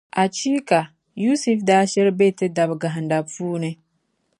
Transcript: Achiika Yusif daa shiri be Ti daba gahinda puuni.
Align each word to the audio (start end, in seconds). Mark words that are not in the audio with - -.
Achiika 0.21 0.79
Yusif 1.23 1.59
daa 1.67 1.83
shiri 1.91 2.11
be 2.19 2.27
Ti 2.37 2.45
daba 2.55 2.75
gahinda 2.83 3.17
puuni. 3.31 3.69